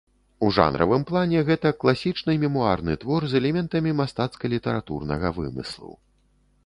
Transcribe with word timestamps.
У 0.45 0.47
жанравым 0.55 1.03
плане 1.09 1.43
гэта 1.49 1.71
класічны 1.83 2.35
мемуарны 2.43 2.97
твор 3.03 3.21
з 3.35 3.39
элементамі 3.43 3.95
мастацка-літаратурнага 4.01 5.27
вымыслу. 5.41 5.93